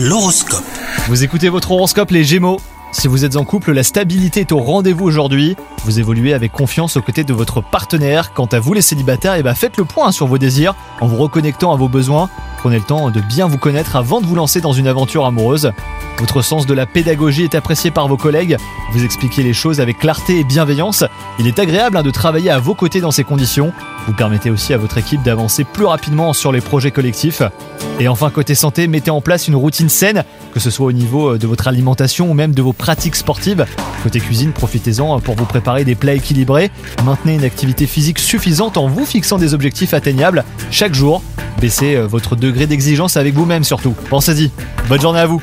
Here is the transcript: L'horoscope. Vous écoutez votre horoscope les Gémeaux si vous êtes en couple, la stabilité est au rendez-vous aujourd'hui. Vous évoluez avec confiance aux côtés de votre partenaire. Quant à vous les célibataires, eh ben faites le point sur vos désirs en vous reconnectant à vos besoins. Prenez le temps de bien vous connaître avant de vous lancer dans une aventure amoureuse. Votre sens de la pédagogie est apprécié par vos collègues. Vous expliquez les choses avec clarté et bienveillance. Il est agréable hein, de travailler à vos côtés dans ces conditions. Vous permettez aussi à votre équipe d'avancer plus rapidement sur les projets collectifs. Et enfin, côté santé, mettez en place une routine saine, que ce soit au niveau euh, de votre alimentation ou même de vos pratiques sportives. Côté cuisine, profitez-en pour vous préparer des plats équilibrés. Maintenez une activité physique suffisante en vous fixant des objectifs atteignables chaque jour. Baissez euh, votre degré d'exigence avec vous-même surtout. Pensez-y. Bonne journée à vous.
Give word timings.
L'horoscope. 0.00 0.62
Vous 1.08 1.24
écoutez 1.24 1.48
votre 1.48 1.72
horoscope 1.72 2.12
les 2.12 2.22
Gémeaux 2.22 2.60
si 2.90 3.06
vous 3.06 3.26
êtes 3.26 3.36
en 3.36 3.44
couple, 3.44 3.72
la 3.72 3.82
stabilité 3.82 4.40
est 4.40 4.50
au 4.50 4.60
rendez-vous 4.60 5.04
aujourd'hui. 5.04 5.56
Vous 5.84 6.00
évoluez 6.00 6.32
avec 6.32 6.52
confiance 6.52 6.96
aux 6.96 7.02
côtés 7.02 7.22
de 7.22 7.34
votre 7.34 7.60
partenaire. 7.60 8.32
Quant 8.32 8.46
à 8.46 8.60
vous 8.60 8.72
les 8.72 8.80
célibataires, 8.80 9.34
eh 9.34 9.42
ben 9.42 9.54
faites 9.54 9.76
le 9.76 9.84
point 9.84 10.10
sur 10.10 10.26
vos 10.26 10.38
désirs 10.38 10.74
en 11.02 11.06
vous 11.06 11.18
reconnectant 11.18 11.70
à 11.70 11.76
vos 11.76 11.90
besoins. 11.90 12.30
Prenez 12.56 12.78
le 12.78 12.84
temps 12.84 13.10
de 13.10 13.20
bien 13.20 13.46
vous 13.46 13.58
connaître 13.58 13.94
avant 13.94 14.22
de 14.22 14.26
vous 14.26 14.34
lancer 14.34 14.62
dans 14.62 14.72
une 14.72 14.86
aventure 14.86 15.26
amoureuse. 15.26 15.70
Votre 16.18 16.40
sens 16.40 16.64
de 16.64 16.72
la 16.72 16.86
pédagogie 16.86 17.44
est 17.44 17.54
apprécié 17.54 17.90
par 17.90 18.08
vos 18.08 18.16
collègues. 18.16 18.56
Vous 18.92 19.04
expliquez 19.04 19.42
les 19.42 19.52
choses 19.52 19.80
avec 19.80 19.98
clarté 19.98 20.40
et 20.40 20.44
bienveillance. 20.44 21.04
Il 21.38 21.46
est 21.46 21.58
agréable 21.58 21.98
hein, 21.98 22.02
de 22.02 22.10
travailler 22.10 22.50
à 22.50 22.58
vos 22.58 22.74
côtés 22.74 23.02
dans 23.02 23.10
ces 23.10 23.22
conditions. 23.22 23.74
Vous 24.06 24.14
permettez 24.14 24.48
aussi 24.48 24.72
à 24.72 24.78
votre 24.78 24.96
équipe 24.96 25.22
d'avancer 25.22 25.64
plus 25.64 25.84
rapidement 25.84 26.32
sur 26.32 26.52
les 26.52 26.62
projets 26.62 26.90
collectifs. 26.90 27.42
Et 28.00 28.06
enfin, 28.06 28.30
côté 28.30 28.54
santé, 28.54 28.86
mettez 28.86 29.10
en 29.10 29.20
place 29.20 29.48
une 29.48 29.56
routine 29.56 29.88
saine, 29.88 30.22
que 30.54 30.60
ce 30.60 30.70
soit 30.70 30.86
au 30.86 30.92
niveau 30.92 31.34
euh, 31.34 31.38
de 31.38 31.48
votre 31.48 31.66
alimentation 31.66 32.30
ou 32.30 32.34
même 32.34 32.54
de 32.54 32.62
vos 32.62 32.72
pratiques 32.72 33.16
sportives. 33.16 33.66
Côté 34.04 34.20
cuisine, 34.20 34.52
profitez-en 34.52 35.18
pour 35.18 35.34
vous 35.34 35.46
préparer 35.46 35.84
des 35.84 35.96
plats 35.96 36.14
équilibrés. 36.14 36.70
Maintenez 37.04 37.34
une 37.34 37.44
activité 37.44 37.86
physique 37.86 38.20
suffisante 38.20 38.76
en 38.76 38.86
vous 38.86 39.04
fixant 39.04 39.36
des 39.36 39.52
objectifs 39.52 39.94
atteignables 39.94 40.44
chaque 40.70 40.94
jour. 40.94 41.22
Baissez 41.60 41.96
euh, 41.96 42.06
votre 42.06 42.36
degré 42.36 42.68
d'exigence 42.68 43.16
avec 43.16 43.34
vous-même 43.34 43.64
surtout. 43.64 43.94
Pensez-y. 44.10 44.52
Bonne 44.88 45.00
journée 45.00 45.20
à 45.20 45.26
vous. 45.26 45.42